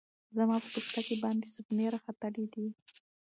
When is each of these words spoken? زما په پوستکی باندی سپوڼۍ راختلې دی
زما 0.37 0.55
په 0.63 0.67
پوستکی 0.73 1.15
باندی 1.23 1.47
سپوڼۍ 1.53 1.87
راختلې 1.93 2.45
دی 2.53 2.67